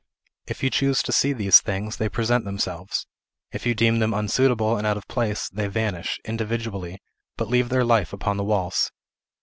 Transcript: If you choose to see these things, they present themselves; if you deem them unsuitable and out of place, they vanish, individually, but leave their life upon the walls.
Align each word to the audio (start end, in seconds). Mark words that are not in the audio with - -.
If 0.47 0.63
you 0.63 0.71
choose 0.71 1.03
to 1.03 1.11
see 1.11 1.31
these 1.31 1.61
things, 1.61 1.97
they 1.97 2.09
present 2.09 2.43
themselves; 2.43 3.05
if 3.51 3.67
you 3.67 3.75
deem 3.75 3.99
them 3.99 4.15
unsuitable 4.15 4.75
and 4.75 4.87
out 4.87 4.97
of 4.97 5.07
place, 5.07 5.47
they 5.47 5.67
vanish, 5.67 6.19
individually, 6.25 6.97
but 7.37 7.49
leave 7.49 7.69
their 7.69 7.85
life 7.85 8.11
upon 8.11 8.37
the 8.37 8.43
walls. 8.43 8.91